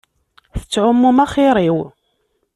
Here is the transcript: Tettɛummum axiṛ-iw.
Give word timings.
Tettɛummum 0.59 1.17
axiṛ-iw. 1.25 1.77